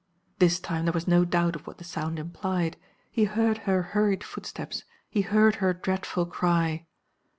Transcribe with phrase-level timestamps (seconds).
[0.39, 2.75] This time there was no doubt of what the sound implied.
[3.11, 6.87] He heard her hurried footsteps; he heard her dreadful cry.